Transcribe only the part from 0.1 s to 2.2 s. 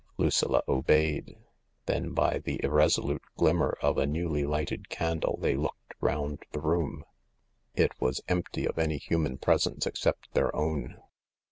Lucilla obeyed. Then